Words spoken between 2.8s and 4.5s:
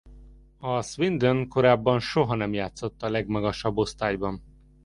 a legmagasabb osztályban.